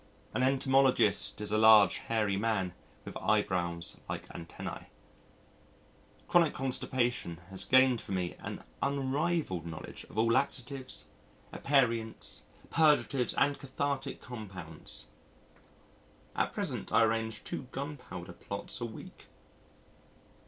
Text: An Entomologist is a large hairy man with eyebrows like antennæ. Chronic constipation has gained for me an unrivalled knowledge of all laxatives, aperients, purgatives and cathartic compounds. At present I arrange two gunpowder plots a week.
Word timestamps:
An 0.33 0.41
Entomologist 0.41 1.39
is 1.41 1.51
a 1.51 1.59
large 1.59 1.97
hairy 1.97 2.35
man 2.35 2.73
with 3.05 3.15
eyebrows 3.17 3.99
like 4.09 4.27
antennæ. 4.29 4.87
Chronic 6.27 6.55
constipation 6.55 7.37
has 7.51 7.65
gained 7.65 8.01
for 8.01 8.11
me 8.11 8.33
an 8.39 8.63
unrivalled 8.81 9.67
knowledge 9.67 10.03
of 10.05 10.17
all 10.17 10.31
laxatives, 10.31 11.05
aperients, 11.53 12.41
purgatives 12.71 13.35
and 13.35 13.59
cathartic 13.59 14.19
compounds. 14.19 15.05
At 16.35 16.51
present 16.51 16.91
I 16.91 17.03
arrange 17.03 17.43
two 17.43 17.67
gunpowder 17.71 18.33
plots 18.33 18.81
a 18.81 18.85
week. 18.87 19.27